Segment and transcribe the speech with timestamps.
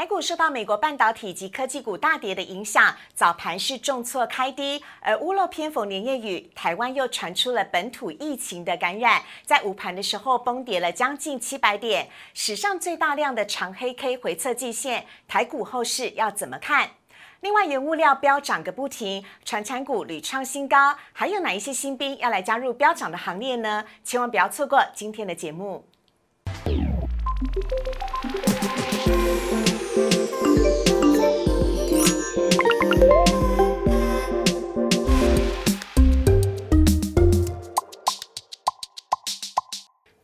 [0.00, 16.92] 台股受到美国半导体及科技股大跌的影响，早盘是重挫开低，而屋漏偏逢连夜雨，台湾又传出了本土疫情的感染，在午盘的时候崩跌了将近七百点，史上最大量的长黑 K 回测季线，台股后市要怎么看？
[17.40, 23.84] 另外，原物料飙涨个不停，传产股屡创新高，还有哪一些新兵要来加入飙涨的行列呢？
[24.02, 25.84] 千万不要错过今天的节目。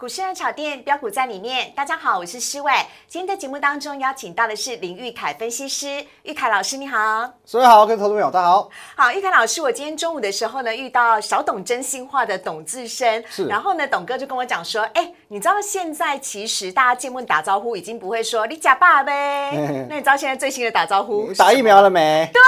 [0.06, 2.73] 股市热炒店标股在里面，大家好，我是施伟。
[3.09, 8.70] 今天在节目当中邀请到的是林玉凯分析师，玉凯老师你好，所位好，各位投资朋友大家好。
[8.95, 19.50] 好，玉凯老师，我今天中午的时候呢，遇到小董真心话的董志生，是然后呢，董哥就跟我讲说，哎，你知道现在其实大家见面打招呼已经不会说你假爸呗，
[19.88, 22.30] 那你知道现在最新的打招呼你打疫苗了没？
[22.32, 22.40] 对，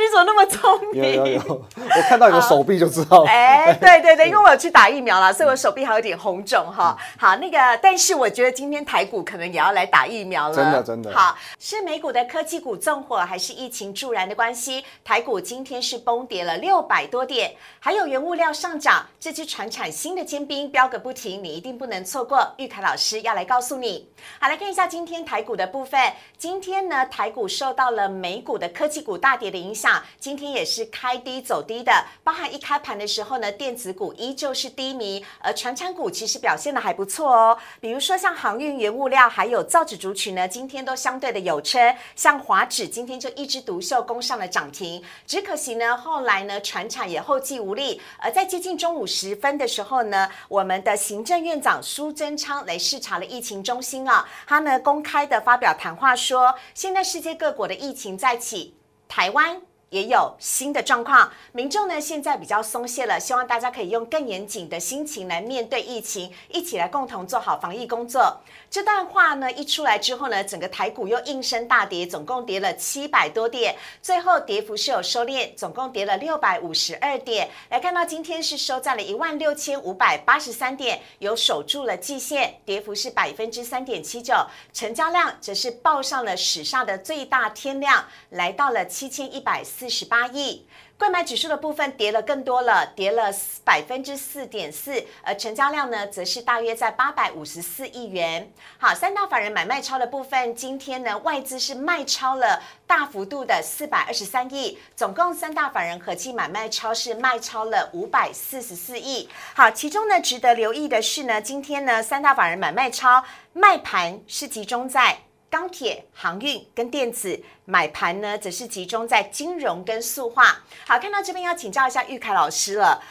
[0.00, 1.02] 你怎么那么聪明？
[1.02, 3.28] 有有有，我看到你的手臂就知道了。
[3.28, 6.96] 哎，对对对， 因为我有去打疫苗了，所以我手臂还有点红肿哈。
[7.18, 14.82] 好，那个，但是我觉得今天台股可能也要来打疫苗了，真的真的好，是美股的科技股纵火，还是疫情助燃的关系？
[15.04, 22.54] 台股今天是崩跌了六百多点，还有原物料上涨，这支船产新的尖兵飙个不停，你一定不能错过。
[22.58, 24.08] 玉凯老师要来告诉你。
[24.38, 26.00] 好，来看一下今天台股的部分。
[26.38, 31.92] 今天呢，台股受到了美股的科技股大跌的影响，今天也是开低走低的，
[32.24, 37.58] 包含一开盘的时候呢，电子股依旧是低迷，而船产股其实表现的还不错哦。
[37.80, 48.00] 比如说像航运、原物料还有造纸族群呢，今天都相对的有车，像华指今天就一枝独秀攻上了涨停，只可惜呢，后来呢，船产也后继无力。
[48.18, 58.76] 而在接近中午时分的时候呢，我们的行政院长苏曾昌来视察了疫情中心啊，他呢公开的发表谈话说，现在世界各国的疫情再起，
[59.08, 59.60] 台湾。
[59.92, 68.40] 也有新的状况，民众呢现在比较松懈了，希望大家可以用更严谨的心情来面对疫情，一起来共同做好防疫工作。
[68.72, 77.50] 这段话呢一出来之后呢，整个台股又应声大跌，总共跌了七百多点，最后跌幅是有收敛，总共跌了六百五十二点。
[77.68, 84.34] 来看到今天是收在了一万六千五百八十三点，有守住了季线，跌幅是百分之三点七九，
[84.72, 90.66] 成交量则是报上了史上的最大天量，来到了七千一百四十八亿。
[91.02, 93.24] 购买指数的部分跌了更多了，跌了
[93.64, 98.48] 百分之四点四，而成交量呢，则是大约在八百五十四亿元。
[98.78, 109.28] 好，三大法人买卖超的部分，今天呢，外资是卖超了大幅度的四百二十三亿，总共三大法人合计买卖超是卖超了五百四十四亿。
[109.56, 115.18] 好，其中呢，值得留意的是呢，今天呢，三大法人买卖超卖盘是集中在。
[115.52, 120.62] 钢铁、航运跟电子买盘呢，则是集中在金融跟塑化。
[120.86, 123.02] 好，看到这边要请教一下玉凯老师了。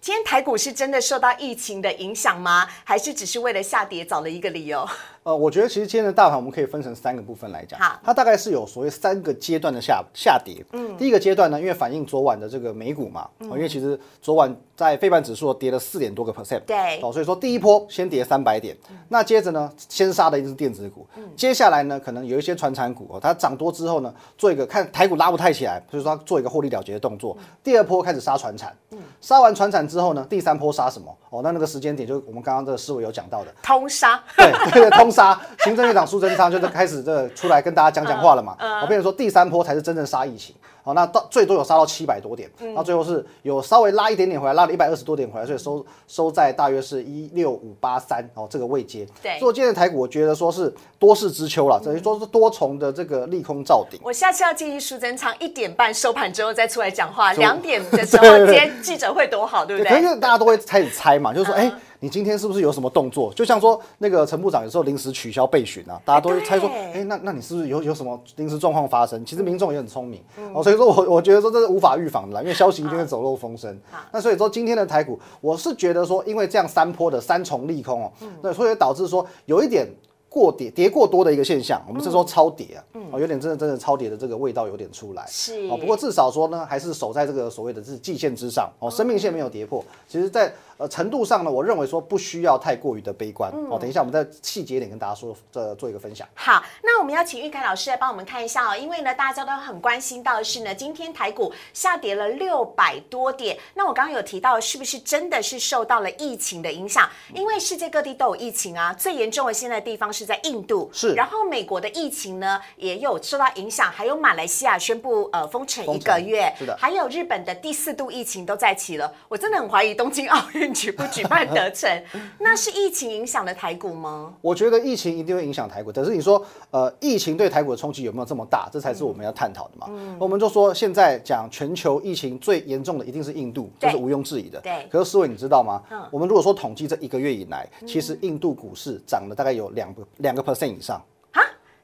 [0.00, 2.68] 今天台股是真的受到疫情的影响吗？
[2.84, 4.88] 还是只是为了下跌找了一个理由？
[5.28, 7.78] 呃，我觉得其实今天的大盘我们可以分成三个部分来讲。
[7.78, 10.64] 好，它大概是有所谓三个阶段的下下跌。
[10.72, 16.60] 嗯，第一个阶段呢，因为反映昨晚的这个美股嘛，哦因为其实昨晚在费半指数跌了四点多个 percent。
[16.60, 18.74] 对哦，所以说第一波先跌三百点，
[19.10, 21.06] 那接着呢，先杀的一定是电子股，
[21.36, 27.36] 接下来呢，可能有一些传产股哦，它涨多之后呢，做一个看台股拉不太起来，所以说它做一个获利了结的动作。
[27.62, 31.14] 第二波开始杀传产，嗯杀完传产之后呢，第三波杀什么？
[31.28, 34.18] 哦，那那个时间点就是我们刚刚这个思维有讲到的，通杀。
[34.34, 38.56] 对对对，通杀， 行政院长苏贞昌就是开始这出来跟大家讲讲话了嘛。
[38.82, 49.04] 我变成说第三波才是真正杀疫情，好，那到最多有杀到七百多点，那最后是有稍微拉一点点回来，拉了一百二十多点回来，所以收收在大约是一六五八三哦这个位阶。
[49.20, 53.98] 对所以今天的台股我觉得说是多事之秋了，等于说是多重的这个利空罩顶。
[54.04, 60.00] 我下次要建议苏贞昌一点半收盘之后再出来讲话，就两点的时候 对对对今天记者会多好，对不对？
[60.00, 63.32] 因为大家都会开始猜嘛，就是说，嗯哎、你今天是不是有什么动作？
[63.34, 69.24] 就像说那个陈部长有时候临时取消备询啊，大家都会猜说，对哎、那那你是不是有有什么临时状况发生？
[69.24, 73.78] 其实民众也很聪明、嗯哦，所以说我我觉得说这是无法预防的啦，因为消息一定会走漏风声。
[74.12, 79.86] 那所以说今天的台股，我是觉得说，因为这样三波的三重利空哦，嗯那所以导致说有一点。
[80.30, 85.22] 过跌跌过多的一个现象，我们是说超跌啊，哦，有点真的真的超跌的这个味道有点出来。
[85.22, 89.82] 嗯是哦，不过至少说呢，还是守在这个所谓的是季线之上哦，生命线没有跌破。
[90.06, 93.78] 其实在，呃程度上呢，我认为说不需要太过于的悲观哦。
[93.78, 96.26] 等一下我们在细节一点跟大家说，这做一个分享。
[96.34, 103.58] 好，那我们要请玉凯老师来帮我们看一下哦，因为呢，大家都很关心到的是呢，今天台股下跌了六百多点。
[103.74, 107.08] 那我刚刚有提到，是不是真的是受到了疫情的影响？
[107.34, 119.12] 因为世界各地都有疫情啊，最严重的现在地方是在印度，是然后美国的疫情呢也有受到影响，还有马来西亚宣布呃封城一个月，是的还有日本的第四度疫情都在起了。
[119.28, 122.02] 我真的很怀疑东京奥运举不举办得成，
[122.38, 124.34] 那是疫情影响了台股吗？
[124.40, 128.68] 我觉得疫情一定会影响台股，但是你说，呃，疫情对台股的冲击有没有这么大？
[128.72, 129.88] 这才是我们要探讨的嘛。
[130.18, 134.60] 我们就说现在讲全球疫情最严重的一定是印度，这是毋庸置疑的。
[134.60, 135.82] 对可是思维你知道吗？
[135.90, 141.02] 嗯我们如果说统计这一个月以来，其实印度股市涨了大概有两个两个 percent 以上。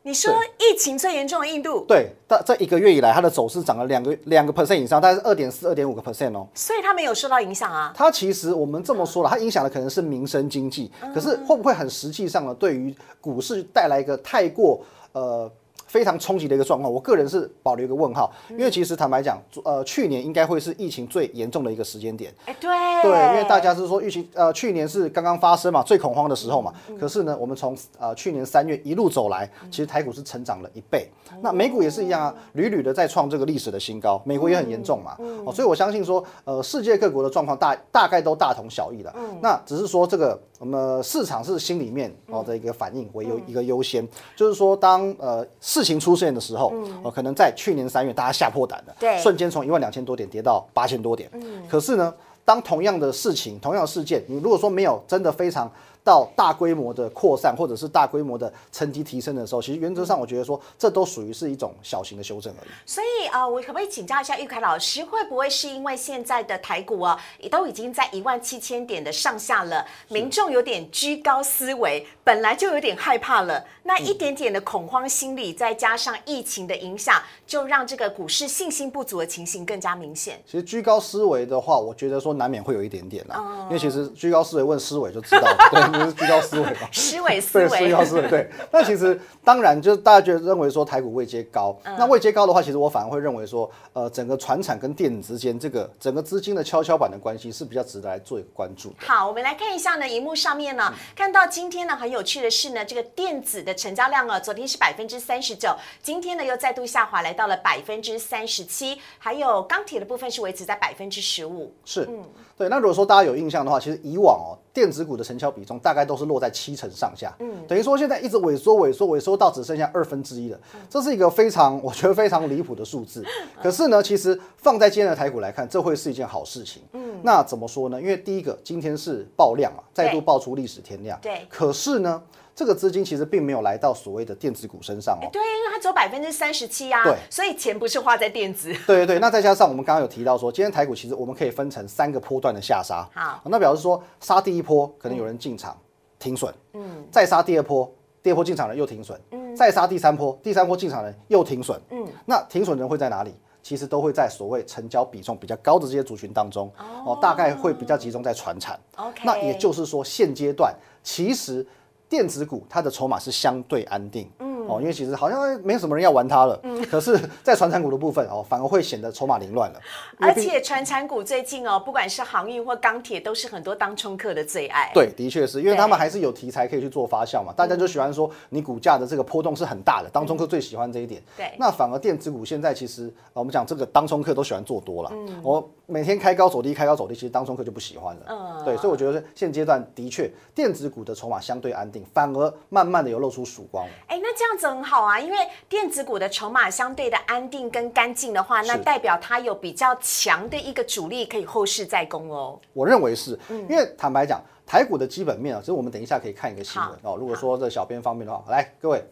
[0.04, 6.46] 啊，你说疫情最严重的印度，对，但这一个月以来，它的走势涨了两个两个 percent 以上，大概是二点四、二点五个 percent 哦。
[6.54, 7.90] 所以它没有受到影响啊。
[7.96, 12.54] 它其实我们这么说了，它影响的可能是民生经济，可是会不会很实际上呢？
[12.54, 15.50] 对于股市带来一个太过呃
[15.94, 22.34] 非常冲击的一个状况，我个人是保留一个问号，因为其实坦白讲，呃，去年应该会是疫情最严重的一个时间点。
[22.46, 22.68] 哎，对。
[23.04, 26.72] 对，因为大家是说疫情，呃，去年是刚刚发生嘛，最恐慌的时候嘛。
[26.98, 31.08] 可是呢，我们从呃去年三月一路走来，其实台股是成长了一倍。
[31.40, 35.16] 那美股也是一样啊，屡屡的在创这个历史的新高，美国也很严重嘛。
[35.46, 39.14] 哦，所以我相信说，呃，世界各国的状况大大概都大同小异的。
[39.40, 45.46] 那只是说这个我们市场是心里面哦的一个反应为优一个优先，就是说当呃
[45.84, 46.72] 事情出现的时候，
[47.02, 49.18] 呃，可能在去年三月大家吓破胆了，对。
[49.18, 51.30] 瞬间从一万两千多点跌到八千多点。
[51.68, 52.12] 可是呢，
[52.44, 55.70] 当同样的事情、同样的事件，你如果说没有真的非常
[56.04, 62.68] 到大规模的扩散，或者是大规模的层级提升的时候，其实原则上我觉得说，这都属于是一种小型的修正而已。
[62.84, 80.38] 所以呃，我可不可以请教一下玉凯老师，会不会是因为现在的台股啊，也都已经在一万七千点的上下了，民众有点居高思维，本来就有点害怕了，那一点点的恐慌心理，再加上疫情的影响，就让这个股市信心不足的情形更加明显。
[80.44, 85.48] 其实居高思维的话，我觉得说难免会有一点点啦，哦因为其实居高思维问思维就知道
[85.98, 86.88] 了， 对，你是聚焦思维吧。
[86.92, 88.50] 思维思对，维居，高思维对。
[88.70, 98.92] 那其实当然就是大家觉得认为说台股位阶高，嗯那位阶高的话，其实我反而会认为说，呃，整个船产跟电子之间这个整个资金的跷跷板的关系是比较值得来做一个关注。
[98.98, 111.72] 好，我们来看一下呢，荧幕上面呢，看到今天呢很有趣的是呢，这个电子的成交量啊，昨天是百分之三十九，今天呢又再度下滑，来到了百分之三十七，还有钢铁的部分是维持在百分之十五。
[111.84, 112.08] 是，
[112.56, 112.68] 对。
[112.68, 120.58] 那如果说大家有印象的话，其实以往哦，电子股的成交比重大概都是落在七成上下，嗯，等于说现在一直萎缩、萎缩、萎缩到只剩下二分之一了，
[120.88, 123.24] 这是一个非常我觉得非常离谱的数字。
[123.62, 126.82] 可是呢，其实放在今天的台股来看，这会是一件好事情。
[126.92, 128.00] 嗯，那怎么说呢？
[128.00, 131.18] 因为第一个，今天是爆量啊，再度爆出历史天量。
[131.22, 132.22] 对可是呢，
[132.54, 135.28] 这个资金其实并没有来到所谓的电子股身上哦。
[135.32, 138.72] 对，因为它只有百分之三十七呀，对所以钱不是花在电子。
[138.86, 143.08] 对对对，那再加上我们刚刚有提到说，今天台股其实我们可以分成三个波段的下杀。
[143.14, 145.76] 好，那表示说杀第一波可能有人进场
[146.18, 147.92] 停损，嗯，再杀第二波，
[148.22, 153.34] 第二波进场人又停损，嗯，再杀第三波，第三波进场人又停损，嗯，那停损人会在哪里？
[153.64, 156.70] 其实都会在所谓成交比重比较高的这些族群当中，
[157.06, 158.78] 哦，大概会比较集中在船产。
[158.96, 161.66] OK，那也就是说，现阶段其实
[162.08, 164.30] 电子股它的筹码是相对安定，
[164.68, 169.80] 哦，因为其实好像没什么人要玩它了，嗯，可是，在传产股的部分哦，反而会显得筹码凌乱了，
[170.18, 174.90] 而且传产股最近哦，不管是航运或钢铁，都是很多当冲客的最爱。
[174.94, 181.22] 对，的确是因为他们还是有题材可以去做发酵嘛，大家就喜欢说你股价的这个波动是很大的，当冲客最喜欢这一点。
[181.36, 188.22] 对那反而电子股现在其实呃我们讲这个当冲客都喜欢做多了，嗯我每天开高走低，开高走低，其实当冲客就不喜欢了。
[188.28, 193.92] 嗯对，所以我觉得现阶段的确电子股的筹码相对安定，反而慢慢的有露出曙光了。
[194.08, 195.36] 哎，那这样子很好啊，因为
[195.68, 202.58] 电子股的筹码相对的安定跟干净的话，那代表它有比较强的一个主力可以后市再攻哦。
[202.72, 207.16] 我认为是，嗯因为坦白讲，台股的基本面啊，其实我们等一下可以看一个新闻哦。
[207.18, 209.04] 如果说这小编方面的话，来各位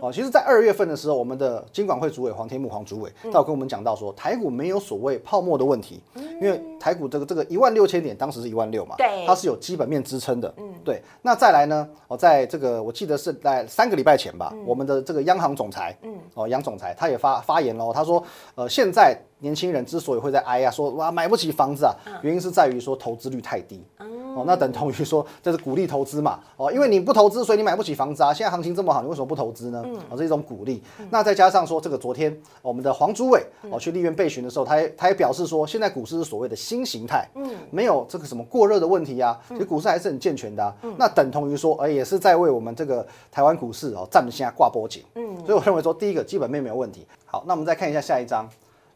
[0.00, 6.02] 哦，其实，在二月份的时候，我们的金管会主委黄天木黄主委，嗯他有跟我们讲到说，台股没有所谓泡沫的问题，
[6.40, 11.02] 因为台股这个这个一万六千点，当时是一万六嘛，对它是有基本面支撑的，嗯，对。
[11.22, 18.22] 那再来呢，哦，在这个我记得是在三个礼拜前吧，我们的这个央行总裁，嗯，哦，杨总裁他也发发言喽，他说，
[18.54, 23.82] 呃，现在年轻人之所以会在哀呀、说哇买不起房子啊，原因是在于说投资率太低。
[23.98, 28.32] 哦，哦，那等同于说这是鼓励投资嘛，哦，因为你不投资，所以你买不起房子啊。
[28.32, 29.77] 现在行情这么好，你为什么不投资呢？
[29.82, 30.82] 哦，这是一种鼓励。
[31.10, 40.74] 那再加上说这个昨天我们的黄朱伟哦去立院备询的时候，他也他也表示说，现在股市是所谓的新形态，嗯，没有这个什么过热的问题啊，其实股市还是很健全的啊。
[40.96, 47.06] 那等同于说，呃，也是在为我们这个台湾股市哦站现在挂波景，嗯，所以我认为说，第一个基本面没有问题。
[47.24, 48.48] 好，那我们再看一下下一章。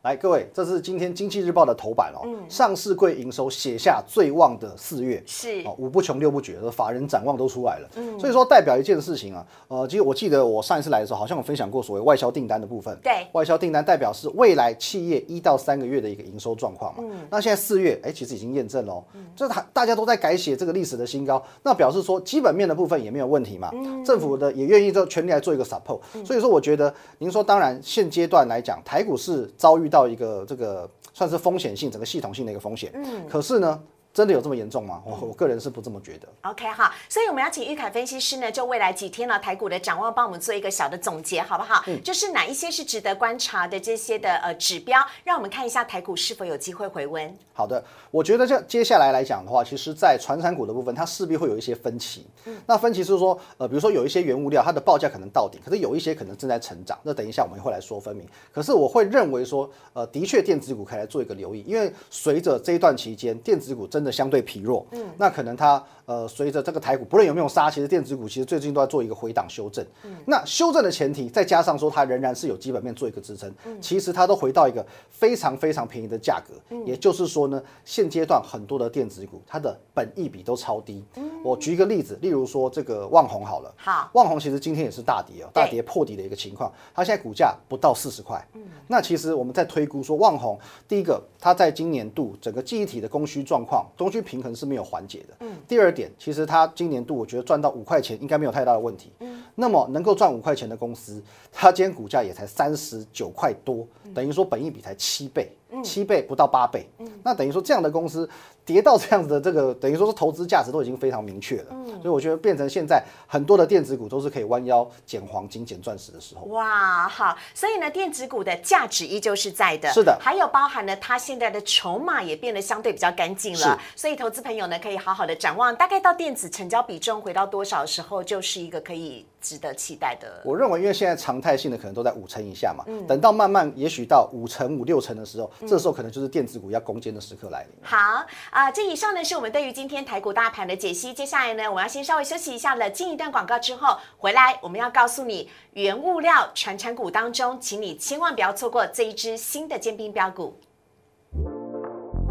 [0.03, 2.23] 来，各位，这是今天经济日报的头版哦。
[2.25, 7.89] 嗯上市柜营收写下最旺的四月，是哦，五不穷六不绝，法人展望都出来了。
[7.95, 12.99] 嗯，所以说代表一件事情啊，呃，其实我记得我上一次来的时候，好像有分享过所谓外销订单的部分。
[13.01, 17.05] 对，外销订单代表是未来企业一到三个月的一个营收状况嘛。
[17.07, 19.03] 嗯，那现在四月，哎，其实已经验证了，
[19.37, 23.71] 这大大家都在改写这个历史的新高，那表示说基本面的部分也没有问题嘛。
[23.73, 26.01] 嗯，政府的也愿意做全力来做一个 support。
[26.27, 30.73] 所以说，我觉得您说，当然现阶段来讲，台股是遭遇到一个这个。
[30.73, 32.91] 呃，算是风险性，整个系统性的一个风险。
[32.95, 33.79] 嗯，可是呢。
[34.13, 35.03] 真的有这么严重吗？
[35.05, 36.29] 我我个人是不这么觉得。
[36.43, 41.83] OK 哈，所以我们要请玉凯分析师呢，就未来几天呢台股的展望，帮我们做一个小的总结，好不好？
[41.87, 47.35] 嗯，就是哪一些是值得观察的这些的呃指标，让我们看一下台股是否有机会回温。
[47.55, 52.27] 好的，我觉得这接下来来讲的话，其实在传产股的部分，它势必会有一些分歧。
[52.45, 56.99] 嗯，那分歧是说，呃，比如说有一些原物料，它的报价可能到顶，可是有一些可能正在成长。
[57.03, 58.27] 那等一下我们会来说分明。
[58.53, 64.87] 可是我会认为说，呃，的确电子股可以来做一个留意，因为随着这一段期间，电子股真的相对疲弱。
[64.93, 69.85] 嗯，那可能它呃，随着这个台股不论有没有杀，其实电子股其实最近都在做一个回档修正。
[70.05, 76.55] 嗯，那修正的前提，再加上说它仍然是有基本面做一个支撑，嗯其实它都回到一个非常非常便宜的价格。
[76.71, 81.05] 嗯，也就是说呢，现阶段很多的电子股它的本益比都超低。
[81.17, 88.45] 嗯，我举一个例子，例如说这个旺宏好了，好，旺宏其实今天也是大跌哦，大跌破底的一个情况，它现在股价不到四十块。
[88.55, 95.37] 嗯，那其实我们在推估说旺宏，第一个它在今年度整个记忆体的供需状况，供需平衡是没有缓解的。
[95.41, 99.13] 嗯，第二点，其实它今年度我觉得赚到五块钱应该没有太大的问题。
[99.21, 101.23] 嗯，那么能够赚五块钱的公司，
[101.53, 105.51] 它今天股价也才三十九块多，等于说本益比才七倍。
[105.83, 106.89] 七倍不到八倍，
[107.23, 108.29] 那等于说这样的公司
[108.65, 111.75] 跌到这样子的这个， 等于说是投资价值都已经非常明确了。
[112.01, 116.43] 所以我觉得变成现在很多的电子股都是可以弯腰捡黄金、捡钻石的时候。
[116.47, 119.91] 哇，好，所以呢，电子股的价值依旧是在的。
[119.93, 123.81] 是的，还有包含了它现在的筹码也变得相对比较干净了。
[123.95, 130.41] 所以投资朋友呢，可以好好的展望，大概到电子成交比重回到多少时候，就是一个可以值得期待的。
[130.45, 135.51] 我认为，因为现在常态性的可能都在五成以下嘛，等到慢慢也许到五成、五六成的时候。
[135.67, 137.71] 这时候可能就是电子股要攻坚的时刻来临。
[137.83, 141.13] 好啊，这以上呢是我们对于今天台股大盘的解析。
[141.13, 150.57] 接下来呢，我要先稍微休息一下了，进一段广告之后回来，我们要告诉你原物料传产股当中，请你千万不要错过这一支新的尖兵标股。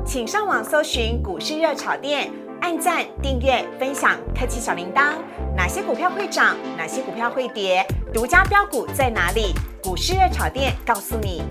[0.06, 5.16] 请上网搜寻股市热炒店，按赞、订阅、分享，开启小铃铛。
[5.56, 6.56] 哪些股票会涨？
[6.78, 7.86] 哪些股票会跌？
[8.14, 9.54] 独家标股在哪里？
[9.82, 11.42] 股市热炒店告诉你。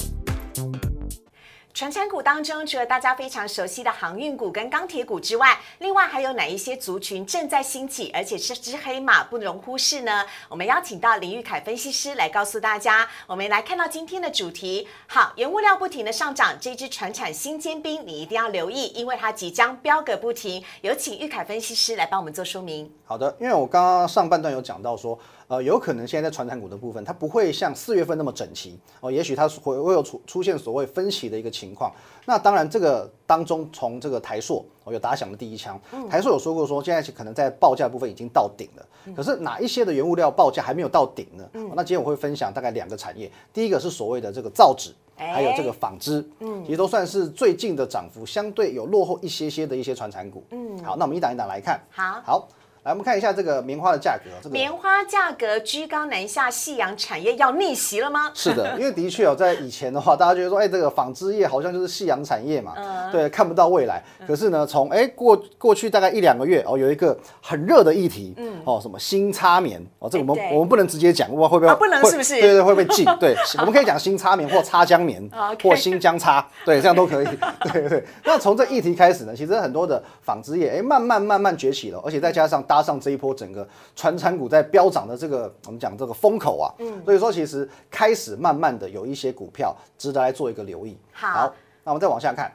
[1.81, 10.27] 传产股当中，除了大家非常熟悉的航运股跟钢铁股之外，另外还有哪一些族群正在兴起，而且是只黑马，不容忽视呢？
[10.51, 13.09] 我们邀请到林玉凯分析师来告诉大家。
[13.27, 20.63] 我们来看到今天的主题，好，原物料不停的上涨，这支传产新尖兵你一定要留意，因为它即将飙个不停。
[20.83, 22.93] 有请玉凯分析师来帮我们做说明。
[23.07, 25.19] 好的，因为我刚刚上半段有讲到说。
[25.51, 31.93] 呃，有可能现在在传产股的部分，它不会像四月份那么整齐哦，也许它会会有出出现所谓分歧的一个情况。
[32.25, 35.77] 那当然，这个当中从这个台硕哦有打响的第一枪，
[36.09, 41.45] 台硕有说过说现在可能在报价部分已经到顶了，可是哪一些的原物料报价还没有到顶呢？
[41.75, 50.45] 那今天我会分享大概两个产业，第一个是所谓的这个造纸，还有这个纺织，嗯，其实都算是最近的涨幅相对有落后一些些的一些传产股。
[50.53, 52.49] 嗯，好，那我们一档一档来看，好，好。
[52.83, 54.31] 来，我们看一下这个棉花的价格。
[54.43, 58.31] 这个棉花价格居高难下，夕阳产业要逆袭了吗？
[58.33, 62.75] 是的， 因为的确哦，在以前的话，大家觉得说，哎，这个纺织业好像就是夕阳产业嘛，
[63.13, 64.03] 对，看不到未来。
[64.27, 72.41] 可是呢，从哎过过去大概一两个月哦，有一个很热的议题，嗯，哦，什么新插棉哦，这个我们我们不能直接讲，哇，会不会不能是不是？
[72.41, 73.05] 对对，会被禁。
[73.21, 75.23] 对， 我们可以讲新插棉或插浆棉，
[75.63, 77.27] 或新疆插，对，这样都可以。
[77.75, 78.03] 对对。
[78.25, 83.51] 那从这议题开始呢，其实很多的纺织业哎，慢慢慢慢崛起了，而且再加上搭上这一波整。
[83.51, 90.97] 整个传产股在飙涨的这个，我们讲这个风口啊，嗯，所以说其实开始慢慢的有一些股票值得来做一个留意。
[91.11, 92.53] 好，那我们再往下看。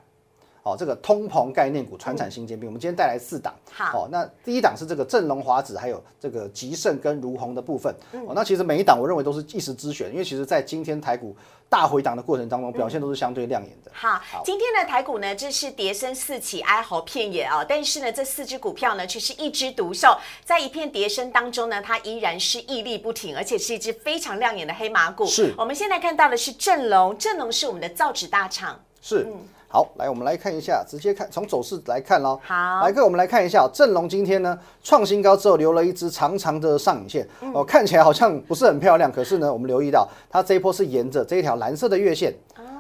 [0.66, 3.54] 哦，这个通膨概念股、传产新尖兵，我们今天带来四档。
[3.72, 7.94] 好哦，那第一档是这个正隆华子，还有这个吉盛跟如虹的部分。
[8.26, 11.38] 哦，那其实每一档我认为都是一时之选，因为其实在今天台股
[11.70, 13.92] 大回档的过程当中，表现都是相对亮眼的。
[13.94, 17.64] 好，今天的台股呢，这是跌声四起，哀嚎遍野啊。
[17.64, 25.28] 但是呢，这四只股票呢，却是一枝独秀，在一片跌声当中呢，它依然是屹立不停，而且是一只非常亮眼的黑马股。
[25.28, 28.84] 是我们现在看到的是正隆，正隆是我们的造纸大厂。
[29.00, 29.28] 是，
[29.76, 32.40] 好，来我们来看一下，直接看从走势来看喽。
[32.42, 42.34] 好来各位我们来看一下哦，正隆今天呢创新高之后留了一支长长的上影线，哦，看起来好像不是很漂亮，可是呢，我们留意到它这一波是沿着这一条蓝色的月线。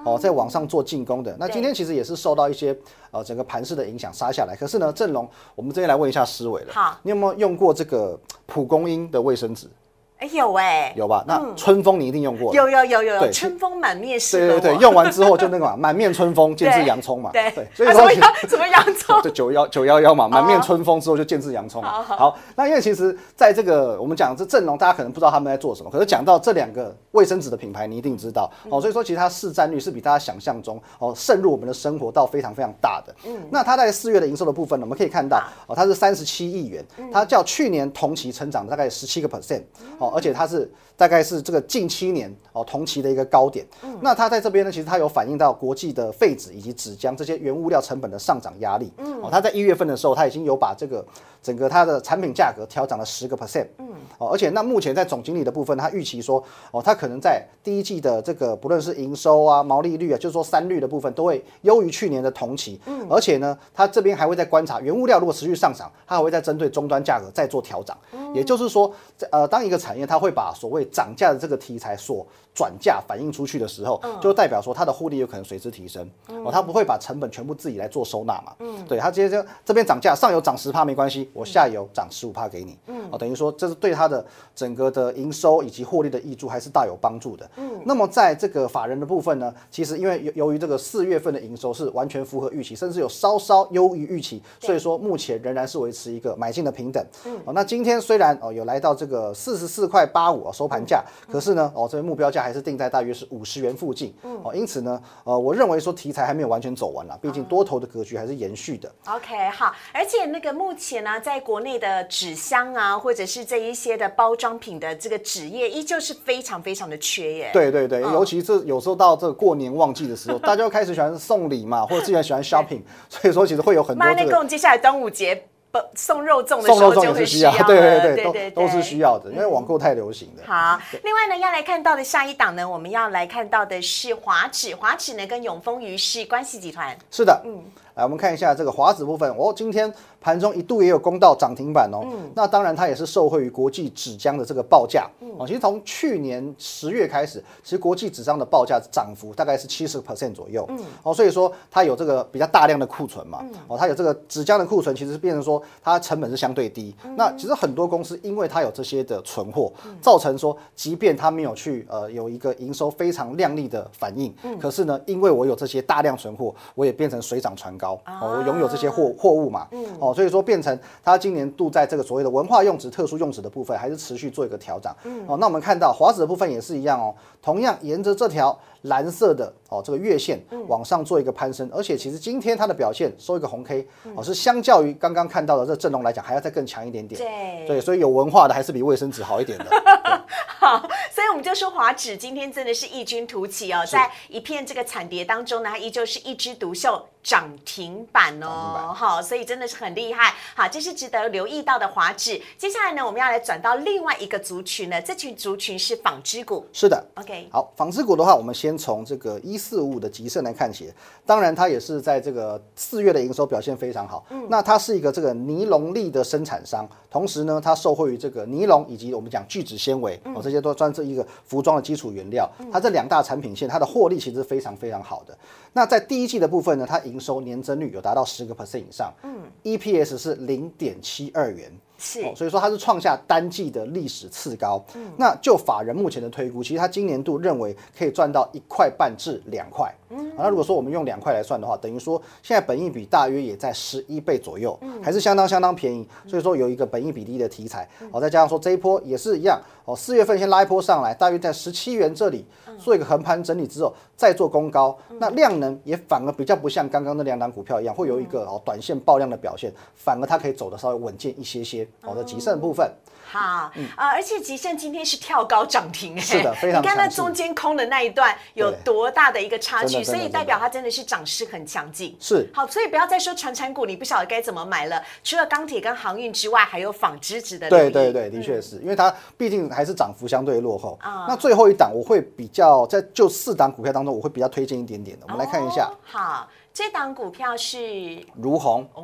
[0.05, 2.73] 哦，在往上做进攻的，那今天其实也是受到一些
[3.11, 4.55] 呃整个盘势的影响杀下来。
[4.55, 9.67] 可是呢，正隆，我们这边来问一下思维了，好，你有没有用过这个蒲公英的卫生纸？
[10.17, 11.23] 哎，有哎，有吧？
[11.27, 17.31] 那春风你一定用过，有有有有有，对春风满面是对对对，用完之后就那个嘛， 满面春风，见字洋葱嘛。
[17.33, 18.09] 对对，所以说
[18.47, 19.21] 什么洋葱？
[19.21, 22.01] 就九幺九幺幺嘛，满面春风之后就见字洋葱嘛。
[22.01, 28.79] 好，那因为其实在这个我们讲这阵容，大家可能不知道他们在做什么，可是讲到这两个卫生纸的品牌，你一定知道哦。
[28.79, 33.15] 所以说其实它市占率是比大家想象中哦渗入我们的生活到非常非常大的。
[33.25, 39.63] 嗯，那它在四月的营收的部分呢，我们可以看到哦，它是三十七亿元，它较去年同期成长大概十七个 percent
[39.97, 40.71] 哦，而且它是。
[40.97, 43.65] 大概是这个近七年哦同期的一个高点。
[44.01, 48.91] 那它在这边呢，其实它有反映到国际的废纸以及纸浆这些原物料成本的上涨压力。
[49.21, 51.05] 哦，它在一月份的时候，它已经有把这个
[51.41, 53.67] 整个它的产品价格调涨了十个 percent。
[53.77, 53.87] 嗯。
[54.17, 62.79] 哦，而且那目前在总经理的部分，他预期说，哦，它可能在第一季的这个不论是营收啊、毛利率啊，就是说三率的部分都会优于去年的同期。
[62.85, 63.05] 嗯。
[63.09, 67.97] 而且呢，它这边还会在观察原物料如果持续上涨，它还会在针对终端价格再做调涨。
[68.13, 68.33] 嗯。
[68.33, 68.91] 也就是说，
[69.31, 72.25] 呃，当一个产业它会把所谓涨价的这个题材所
[72.55, 76.09] 转嫁反映出去的时候，就代表说它的获利有可能随之提升。
[76.27, 78.53] 哦，它不会把成本全部自己来做收纳嘛。
[78.59, 82.77] 嗯，对，它直接就这边涨价，上游涨十帕没关系，我下游涨十五帕给你。
[82.87, 87.49] 嗯，哦，等于说这是对它的整个的营收以及获利的益助还是大有帮助的。
[87.57, 97.05] 嗯，那么在这个法人的部分呢，其实因为由由于这个四月份的营收是完全符合预期，甚至有稍稍优于预期，所以说目前仍然是维持一个买进的平等。
[97.25, 104.13] 嗯，哦，那今天虽然哦有来到这个四十四块八五收盘价，可是呢，哦这边目标价还是定在大约是五十元附近。
[104.21, 108.93] 嗯，哦，因此呢，呃，我认为说题材还没有完全走完啦，毕竟多头的格局还是延续的。
[109.07, 117.49] OK，好，而且那个目前呢，在国内的纸箱啊，或者是这一些的包装品的这个纸业，依旧是非常非常的缺耶。
[117.51, 125.54] 对对对，尤其是有时候到这个过年旺季的时候， 大家就开始喜欢送礼嘛，或者之前喜欢 shopping，所以说其实会有很多妈，那跟我们接下来端午节不
[125.95, 130.43] 送肉粽的送肉粽时候就也是需要，会需要了，对对对，对对都都是需要的，因为网购太流行了。
[130.45, 137.63] 好，另外呢，要来看到的下一档呢，我们要来看到的是华指，华指呢跟永丰鱼是关系集团，是的，嗯，
[137.95, 142.05] 来我们看一下这个华指部分，哦，今天盘中一度也有攻到涨停板哦，
[142.35, 169.67] 那当然它也是受惠于国际纸浆的这个报价，哦，其实从去年十月开始，其实国际纸浆的报价涨幅大概是七十 percent 左右，嗯，哦，所以说它有这个比较大量的库存嘛，哦，它有这个纸浆的库存，其实变成说它成本是相对低，那其实很多公司因为它有这些的存货，造成说即便它没有去呃有一个营收非常亮丽的反应，可是呢，因为我有这些大量存货，我也变成水涨船高，哦，我拥有这些货货物嘛，
[169.99, 174.91] 哦，所以说变成它今年度在这个所谓的文化用纸、特殊用纸的部分，还是持续做一个调整。
[175.27, 187.19] 哦，那我们看到华纸的部分也是一样哦，同样沿着这条蓝色的哦这个月线往上做一个攀升，而且其实今天它的表现收一个红 K，哦是相较于刚刚看到的这阵容来讲，还要再更强一点点。
[187.19, 189.65] 对对，所以有文化的还是比卫生纸好一点的。
[190.57, 190.79] 好，
[191.11, 197.05] 所以我们就说华指今天真的是异军突起哦，在一片这个惨跌当中呢，它依旧是一枝独秀。
[197.25, 202.39] 涨停板哦，好，所以真的是很厉害，好，这是值得留意到的华指。
[202.55, 206.63] 接下来呢，我们要来转到另外一个族群呢，这群族群是纺织股。
[206.71, 210.91] 是的，OK，好，纺织股的话，我们先从这个一四五五的吉盛来看起。
[211.25, 214.25] 当然，它也是在这个四月的营收表现非常好。
[214.29, 222.49] 嗯，那它是一个这个尼龙粒的生产商，同时呢，它受惠于这个尼龙以及我们讲聚酯纤维哦，这些都算是一个服装的基础原料。
[222.71, 225.37] 它这两大产品线，它的获利其实非常非常好的。
[225.77, 231.69] 那在第一季的部分呢，它营收年增率有达到十个 percent 以上，嗯，EPS 是零点七二元。
[231.97, 234.81] 是、哦，所以说它是创下单季的历史次高。
[234.95, 239.93] 嗯，那就法人目前的推估，其实它今年度认为可以赚到一块半至两块。
[240.17, 246.07] 嗯，那如果说我们用两块来算的话，等于说现在本益比大约也在十一倍左右，还是相当相当便宜。
[246.27, 252.45] 所以说有一个本益比低的题材，哦，再加上说这一波也是一样，哦，四月份先拉一波上来，大约在十七元这里
[252.77, 262.89] 做一个横盘整理之后，再做攻高，那量能也反而比较不像刚刚那两档股票一样，会有一个哦短线爆量的表现，反而它可以走的稍微稳健一些些，哦的极盛部分。
[263.35, 272.15] 好，呃，而且吉盛今天是跳高涨停，哎，是的非常你看那中间空的那一段有多大的一个差距，所以代表它真的是涨势很强劲。
[272.19, 272.49] 是。
[272.53, 275.01] 好，所以不要再说传产股你不晓得该怎么买了。
[275.23, 277.89] 除了钢铁跟航运之外，还有纺织值得留意。
[277.89, 278.77] 对对对，的确是。
[278.77, 280.97] 因为它毕竟还是涨幅相对落后。
[281.01, 281.25] 啊。
[281.27, 285.25] 那最后一档我会比较在就四档股票当中，我会比较推荐一点点的。
[285.27, 285.91] 我们来看一下。
[285.91, 288.87] 哦好，这档股票是如虹。
[288.93, 289.03] 哦，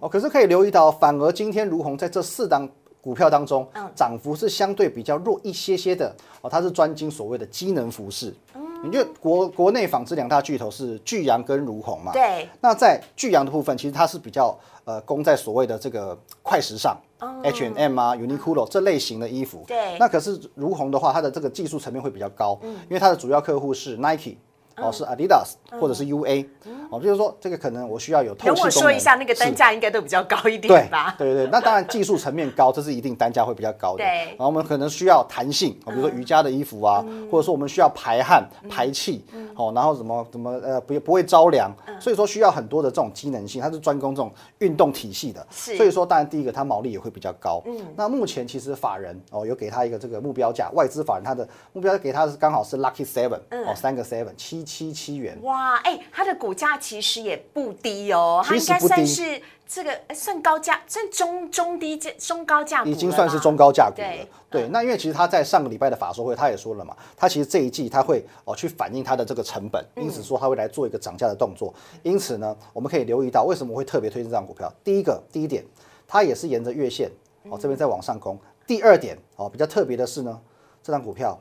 [0.00, 2.68] 哦，可是可以留意到，反而今天如虹在这四档
[3.02, 3.90] 股票当中，嗯。
[3.94, 8.34] 涨幅是相对比较弱一些些的哦，它是专精所谓的机能服饰。
[8.54, 8.62] 嗯。
[8.84, 12.12] 你觉得国国内纺织两大巨头是巨阳跟如虹嘛？
[12.12, 16.96] 对，那在巨阳的部分，其实它是比较呃攻在所谓的这个快时尚。
[17.44, 19.94] H&M 啊，Uniqlo 这类型的衣服，哦对。
[19.94, 24.34] 嗯那可是如虹的话，它的这个技术层面会比较高，因为它的主要客户是 Nike，
[24.76, 26.46] 哦，是 Adidas 或者是 UA，
[26.90, 28.72] 哦，就是说这个可能我需要有透跟气功能。
[28.72, 31.14] 嗯我说一下，那个单价应该都比较高一对点吧？
[31.18, 33.98] 对对对，那当然技术层面高，这是一定单价会比较高的。
[33.98, 39.24] 对然后我们可能需要弹性，哦比如说瑜伽的衣服啊，或者说我们需要排汗、排气，
[39.56, 45.46] 哦，然后怎么怎么呃不不会着凉，所以说需要很多的这种机能性，它是专攻这种运动体系的。
[45.50, 47.62] 是所以说当然第一个它毛利也会比较高。
[47.66, 55.38] 嗯，那目前其实法人哦有给他一个这个目标价，外资法人他的目标给他是刚好是 lucky seven，哦三个 seven 七七七元。
[55.42, 64.28] 哇，哎、它的股价其实也不低哦，它应该算是这个哎算高价，算中中低价、中高价股已经算是中高价股了对。
[64.50, 71.72] 对，那因为其实他在上个礼拜的法说会，他也说了嘛，他其实这一季他会哦去反映它的这个成本，因此说他会来做一个涨价的动作。
[72.02, 74.70] 因此呢，我们可以留意到为什么我会特别推荐这张股票。
[74.84, 75.64] 第一个，第一点，
[76.06, 77.10] 它也是沿着月线
[77.48, 78.38] 哦这边在往上攻。
[78.66, 80.38] 第二点哦，比较特别的是呢，
[80.82, 81.40] 这张股票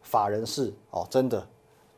[0.00, 1.46] 法人是哦真的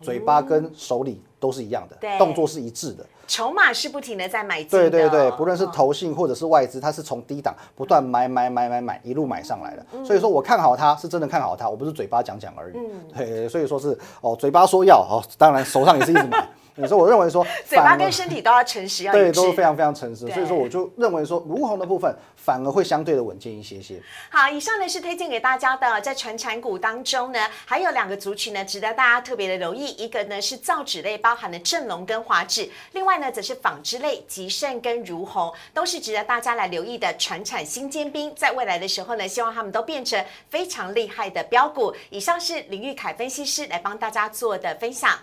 [0.01, 3.05] 嘴巴跟手里都是一样的，对动作是一致的。
[3.27, 9.85] 筹码是不停的在买进哦、对对对，不论是嗯投信或者是外资，它是从低档不断买买买买买，一路买上来的。
[9.93, 12.75] 嗯所以说我看好它，是真的看好它，我不是嘴巴讲讲而已。
[13.15, 16.49] 对，所以说是哦，嘴巴说要哦，当然手上也是一直买。
[16.79, 19.33] 所以说我认为说， 嘴巴跟身体都要诚实，要一对。
[19.33, 24.01] 都是非常非常诚实，所以说我就认为说，如虹的部分反而会相对的稳健一些些。
[24.31, 29.87] 好，以上呢是推荐给大家的，在传产股当中呢，还有两个族群呢，值得大家特别的留意。
[29.99, 38.35] 一个呢是造纸类，包含了正隆跟华纸；另外呢则是纺织类，吉盛跟如虹，都是值得大家来留意的传产新尖兵。
[38.35, 41.95] 在未来的时候呢，希望他们都变成非常厉害的标股。
[42.11, 45.19] 以上是林玉凯分析师来帮大家做的分享。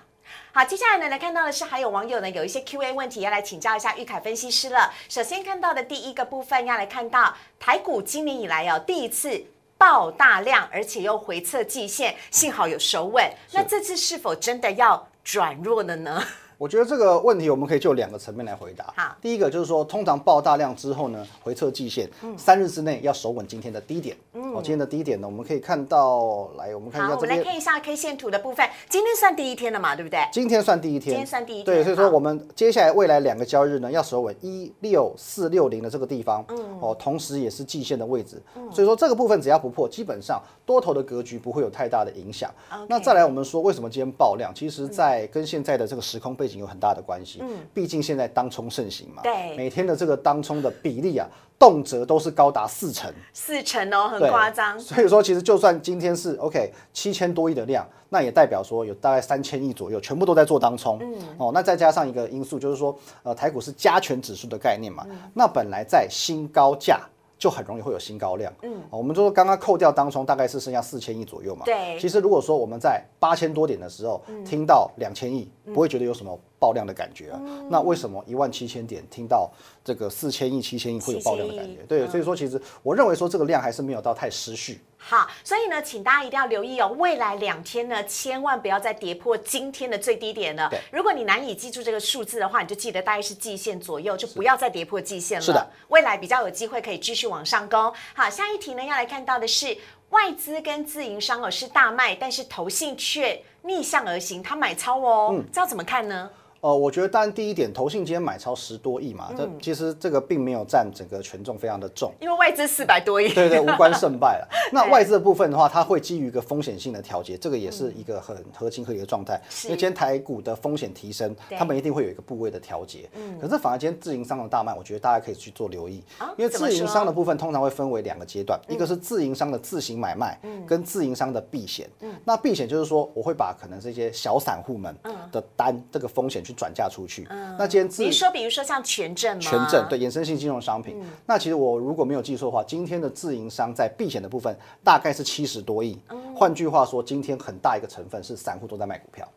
[0.58, 4.89] 好，接下来呢，来看到的是还有网友呢有一些 Q&A 问题要来请教一下玉凯分析师了。
[5.10, 9.48] 首先看到的第一个部分要来看到台股今年以来哦第一次。
[9.78, 13.30] 爆大量，而且又回测季线，幸好有手稳。
[13.52, 16.24] 那这次是否真的要转弱了呢？
[16.58, 18.94] 我觉得这个问题我们可以就两个层面来回答。
[18.96, 24.15] 好第一个就是说，通常爆大量之后呢，回撤季线，三日之内要守稳今天的低点。
[24.34, 27.32] 嗯哦，今天的低点呢，我们可以看到，来，我们看一，下这边。
[27.32, 28.65] 我们来看一下 K 线图的部分。
[28.89, 30.20] 今天算第一天了嘛，对不对？
[30.32, 38.41] 今天算第一天，今天算第一天对，所以说我们接下来未来两个交易日呢，要守稳一六四六零的这个地方，嗯哦，同时也是季线的位置，
[38.72, 42.50] 所以说这个部分只要不破，基本上多头的格局不会有太大的影响。
[42.88, 47.39] 那再来，我们说为什么今天爆量，其实在跟现在的这个时空背景有很大的关系。
[47.41, 51.27] 嗯，毕竟现在当冲盛行嘛，对每天的这个当冲的比例啊，
[51.58, 53.13] 动辄都是高达四成。
[53.34, 54.79] 四成哦，很对夸张。
[54.79, 60.99] 所以说，其实就算今天是 OK 七千多亿的量，那也代表说有大概三千亿左右，全部都在做当冲。
[61.01, 66.99] 嗯，哦，那再加上一个因素，就是说，呃，台股是加权指数的概念嘛，那本来在新高价。
[67.38, 71.63] 就很容易会有新高量，嗯、我们就说刚刚扣掉当冲，大概是剩下四千亿左右嘛。
[71.65, 72.00] 对。
[72.00, 77.39] 其实如果说我们在八千多点的时候、听到两千亿，不会觉得有什么爆量的感觉啊。
[77.69, 79.51] 那为什么一万七千点听到
[79.84, 81.84] 这个四千亿、七千亿会有爆量的感觉？
[81.88, 84.82] 对，所以说其实我认为说这个量还是没有到太失序。
[84.97, 90.80] 好，所以呢，请大家一定要留意哦，未来两天呢，千万不要再跌破今天的最低点了对。
[90.91, 95.45] 如果你难以记住这个数字的话，你就记得大概是季线左右，就不要再跌破季线了。
[95.45, 97.93] 是的，未来比较有机会可以继续往上攻。
[98.15, 99.78] 好，下一题呢，要来看到的是
[100.10, 106.32] 外资跟自营商哦是大卖，但是投信却逆向而行，它买超哦，嗯这要怎么看呢？
[106.65, 112.12] 呃，我觉得当然第一点，投信今天买超十多亿嘛，这其实这个并没有占整个权重非常的重。
[112.19, 113.32] 因为外资四百多亿。
[113.32, 114.49] 对对，无关胜败了。
[114.73, 119.39] 那外资的部分的话，它会基于一个风险性的调节，这个也是一个很合情合理的状态。
[119.65, 123.08] 因为今天台股的风险提升，他们一定会有一个部位的调节。
[123.13, 123.38] 嗯。
[123.39, 126.04] 可是反而今天自营商的大卖，我觉得大家可以去做留意，
[126.36, 131.88] 因为自营商的部分通常会分为两个阶段，一个是自营商的自行买卖，跟自营商的避险。
[131.99, 132.12] 嗯。
[132.23, 134.97] 那避险就是说，我会把可能这些小散户们
[135.32, 137.28] 的单这个风险去转嫁出去。
[137.58, 139.41] 那今天自你说，比如说像权证吗？
[139.41, 141.02] 权证对衍生性金融商品。
[141.26, 146.00] 那其实我如果没有记错的话，今天的自营商在避险的部分大概是七十多亿。
[146.36, 149.28] 换句话说，今天很大一个成分是散户都在卖股票。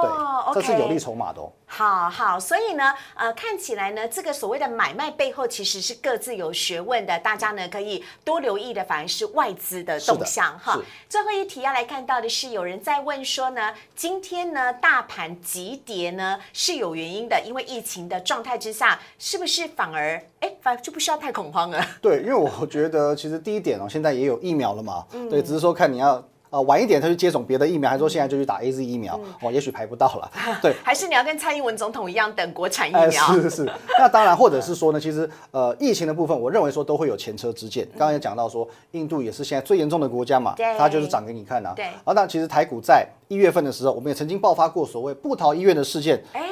[0.00, 1.50] 哦，对，这是有利筹码的哦。
[1.70, 10.78] 好好，所以呢，呃，看起来呢，这个所谓的买卖背后其实是各自有学问的，大家呢可以多留意的，反而是外资的动向哈。
[11.08, 21.84] 最后一题要来看到的是，有人在问说呢，今天呢大盘急跌呢是有原因的，因为疫情的状态之下，是不是反而哎反而就不需要太恐慌了？
[22.00, 26.24] 对，因为我觉得其实第一点哦，现在也有疫苗了嘛，对，只是说看你要。
[26.50, 29.20] 呃，晚一点他去接种别的疫苗，还是说现在就去打 A Z 疫苗？
[29.42, 30.30] 哦，也许排不到了。
[30.62, 33.10] 对，还是你要跟蔡英文总统一样等国产疫苗？
[33.10, 33.72] 是是是。
[33.98, 37.86] 那当然，或者是说呢，其实呃，疫情的部分，我认为说都会有前车之鉴。
[37.92, 41.72] 刚刚也讲到说，印度也是现在最严重的国家嘛，它就是涨给你看呐。
[41.76, 41.84] 对。
[42.04, 46.42] 啊，那其实台股在一月份的时候，我们也曾经爆发过所谓不逃医院的事件，哎，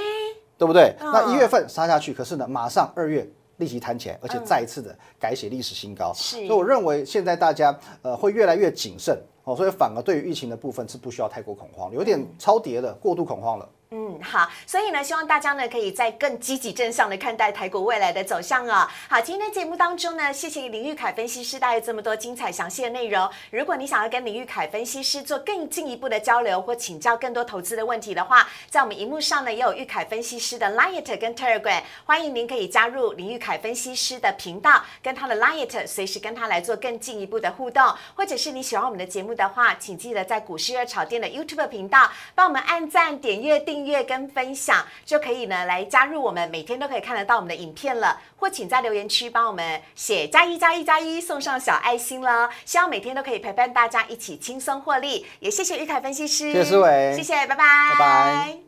[0.59, 0.94] 对不对？
[1.00, 6.12] 那一月份杀下去，可是呢，马上二月立即弹起来，而且再一次的改写历史新高。
[6.14, 6.37] 是。
[6.46, 9.18] 所以我认为现在大家呃会越来越谨慎。
[9.46, 13.68] 哦，所以反而对于疫情的部分是不需要太过恐慌，有点超跌的过度恐慌了。
[13.90, 18.85] 嗯，好，所以呢，希望大家呢可以在更积极正向的看待台股未来的走向哦。
[19.09, 23.31] 好，今天节目当中呢，谢谢林玉凯分析师带来这么多精彩详细的内容。
[23.53, 37.94] 如果你想要跟林玉凯分析师做更进一步的交流或请教更多投资的问题的话，在我们荧幕上呢也有玉凯分析师的 Light 跟 Telegram，欢迎您可以加入林玉凯分析师的频道，跟他的 Light 随时跟他来做更进一步的互动。
[38.16, 43.75] 或者是你喜欢我们的节目的话，请记得在股市热炒店的 YouTube 频道帮我们按赞、点阅、订。
[43.76, 48.18] 订阅跟分享就可以呢，来加入我们，每天都可以看得到我们的影片了。
[48.38, 52.48] 或请在留言区帮我们写加一加一加一，送上小爱心了。
[52.64, 55.26] 希望每天都可以陪伴大家一起轻松获利。
[55.40, 57.56] 也谢谢玉凯分析师，谢谢思维，谢谢，拜拜，
[57.92, 58.58] 拜拜。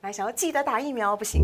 [0.00, 1.42] 来，想要记得打疫苗不行。